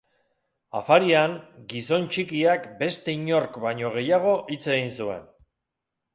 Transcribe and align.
Afarian, 0.77 1.35
gizon 1.73 2.07
txikiak 2.15 2.65
beste 2.81 3.15
inork 3.19 3.61
baino 3.67 3.93
gehiago 3.99 4.35
hitz 4.57 4.61
egin 4.79 4.93
zuen. 5.03 5.31